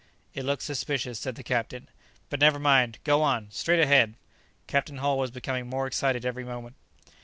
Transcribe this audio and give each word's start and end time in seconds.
"It 0.33 0.45
looks 0.45 0.65
suspicious," 0.65 1.19
said 1.19 1.35
the 1.35 1.43
captain; 1.43 1.87
"but 2.31 2.39
never 2.39 2.57
mind; 2.57 2.97
go 3.03 3.21
on! 3.21 3.49
straight 3.51 3.79
ahead!" 3.81 4.15
Captain 4.65 4.97
Hull 4.97 5.19
was 5.19 5.29
becoming 5.29 5.67
more 5.69 5.85
excited 5.85 6.25
every 6.25 6.43
moment. 6.43 6.73